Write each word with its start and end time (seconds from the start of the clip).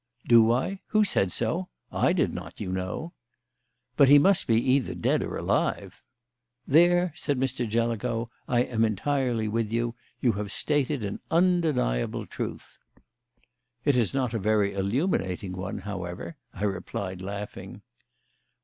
"Do 0.27 0.51
I? 0.51 0.81
Who 0.87 1.03
said 1.03 1.31
so? 1.31 1.69
I 1.91 2.11
did 2.11 2.33
not, 2.33 2.59
you 2.59 2.71
know." 2.71 3.13
"But 3.95 4.07
he 4.07 4.17
must 4.17 4.47
be 4.47 4.55
either 4.55 4.95
dead 4.95 5.21
or 5.21 5.37
alive." 5.37 6.01
"There," 6.67 7.13
said 7.15 7.37
Mr. 7.39 7.69
Jellicoe, 7.69 8.27
"I 8.47 8.61
am 8.63 8.83
entirely 8.83 9.47
with 9.47 9.71
you. 9.71 9.93
You 10.19 10.31
have 10.31 10.51
stated 10.51 11.05
an 11.05 11.19
undeniable 11.29 12.25
truth." 12.25 12.79
"It 13.85 13.95
is 13.95 14.11
not 14.11 14.33
a 14.33 14.39
very 14.39 14.73
illuminating 14.73 15.51
one, 15.53 15.77
however," 15.77 16.35
I 16.51 16.63
replied, 16.63 17.21
laughing. 17.21 17.83